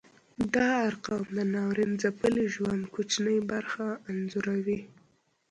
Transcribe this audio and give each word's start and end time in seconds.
دا 0.53 0.69
ارقام 0.89 1.23
د 1.35 1.37
ناورین 1.53 1.91
ځپلي 2.01 2.45
ژوند 2.55 2.83
کوچنۍ 2.93 3.37
برخه 3.51 3.85
انځوروي. 4.09 4.79